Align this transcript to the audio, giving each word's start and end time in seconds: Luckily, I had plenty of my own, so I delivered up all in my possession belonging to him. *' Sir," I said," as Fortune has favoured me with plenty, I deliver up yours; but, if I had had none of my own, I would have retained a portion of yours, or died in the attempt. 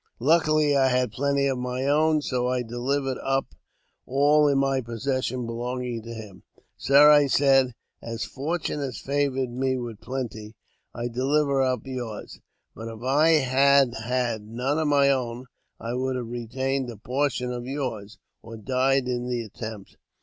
Luckily, 0.17 0.75
I 0.75 0.87
had 0.87 1.11
plenty 1.11 1.45
of 1.45 1.59
my 1.59 1.85
own, 1.85 2.23
so 2.23 2.47
I 2.47 2.63
delivered 2.63 3.19
up 3.21 3.53
all 4.07 4.47
in 4.47 4.57
my 4.57 4.81
possession 4.81 5.45
belonging 5.45 6.01
to 6.01 6.11
him. 6.15 6.41
*' 6.61 6.75
Sir," 6.75 7.11
I 7.11 7.27
said," 7.27 7.75
as 8.11 8.25
Fortune 8.25 8.79
has 8.79 8.97
favoured 8.97 9.51
me 9.51 9.77
with 9.77 10.01
plenty, 10.01 10.55
I 10.91 11.07
deliver 11.07 11.61
up 11.61 11.85
yours; 11.85 12.39
but, 12.73 12.87
if 12.87 13.03
I 13.03 13.29
had 13.43 13.93
had 13.93 14.41
none 14.47 14.79
of 14.79 14.87
my 14.87 15.11
own, 15.11 15.45
I 15.79 15.93
would 15.93 16.15
have 16.15 16.29
retained 16.31 16.89
a 16.89 16.97
portion 16.97 17.51
of 17.51 17.67
yours, 17.67 18.17
or 18.41 18.57
died 18.57 19.07
in 19.07 19.27
the 19.27 19.43
attempt. 19.43 19.97